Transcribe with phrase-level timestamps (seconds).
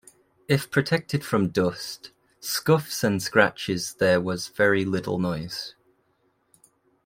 [0.47, 2.09] If protected from dust,
[2.39, 5.75] scuffs and scratches there was very little noise.